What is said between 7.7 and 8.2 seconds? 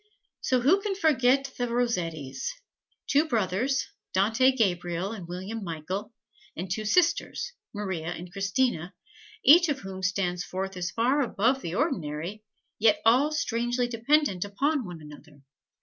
Maria